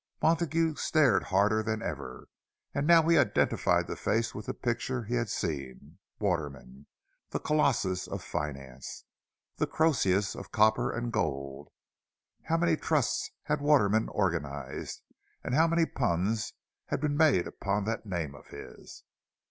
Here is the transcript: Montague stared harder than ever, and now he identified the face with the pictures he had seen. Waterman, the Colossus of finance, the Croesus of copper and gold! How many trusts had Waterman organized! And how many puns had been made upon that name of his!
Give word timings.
Montague 0.19 0.77
stared 0.77 1.25
harder 1.25 1.61
than 1.61 1.83
ever, 1.83 2.27
and 2.73 2.87
now 2.87 3.07
he 3.07 3.19
identified 3.19 3.85
the 3.85 3.95
face 3.95 4.33
with 4.33 4.47
the 4.47 4.53
pictures 4.55 5.07
he 5.07 5.13
had 5.13 5.29
seen. 5.29 5.99
Waterman, 6.19 6.87
the 7.29 7.37
Colossus 7.39 8.07
of 8.07 8.23
finance, 8.23 9.05
the 9.57 9.67
Croesus 9.67 10.35
of 10.35 10.51
copper 10.51 10.91
and 10.91 11.13
gold! 11.13 11.69
How 12.45 12.57
many 12.57 12.77
trusts 12.77 13.29
had 13.43 13.61
Waterman 13.61 14.09
organized! 14.09 15.03
And 15.43 15.53
how 15.53 15.67
many 15.67 15.85
puns 15.85 16.53
had 16.87 16.99
been 16.99 17.15
made 17.15 17.45
upon 17.45 17.83
that 17.85 18.03
name 18.07 18.33
of 18.33 18.47
his! 18.47 19.03